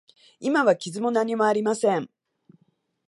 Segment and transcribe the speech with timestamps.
[0.39, 2.09] 今は傷も何もありません。